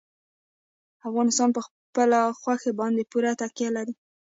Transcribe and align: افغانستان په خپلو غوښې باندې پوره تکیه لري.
افغانستان 1.07 1.49
په 1.55 1.61
خپلو 1.67 2.21
غوښې 2.41 2.71
باندې 2.79 3.09
پوره 3.11 3.31
تکیه 3.41 3.69
لري. 3.77 3.93